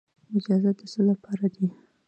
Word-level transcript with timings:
مجازات 0.33 0.75
د 0.79 0.81
څه 0.91 1.01
لپاره 1.09 1.45
دي؟ 1.53 1.67